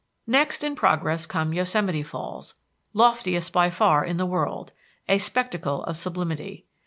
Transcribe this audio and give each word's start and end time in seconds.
Next 0.25 0.63
in 0.63 0.75
progress 0.75 1.27
come 1.27 1.53
Yosemite 1.53 2.01
Falls, 2.01 2.55
loftiest 2.91 3.53
by 3.53 3.69
far 3.69 4.03
in 4.03 4.17
the 4.17 4.25
world, 4.25 4.71
a 5.07 5.19
spectacle 5.19 5.83
of 5.83 5.95
sublimity. 5.95 6.65